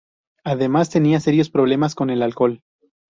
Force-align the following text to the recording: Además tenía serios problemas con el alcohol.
Además 0.43 0.89
tenía 0.89 1.19
serios 1.19 1.51
problemas 1.51 1.93
con 1.93 2.09
el 2.09 2.23
alcohol. 2.23 2.63